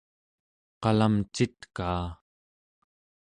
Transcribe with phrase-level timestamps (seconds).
[0.81, 2.05] qalamcitkaa